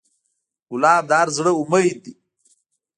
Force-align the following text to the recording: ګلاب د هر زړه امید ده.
ګلاب 0.69 1.03
د 1.09 1.11
هر 1.19 1.27
زړه 1.37 1.51
امید 1.61 1.97
ده. 2.03 2.11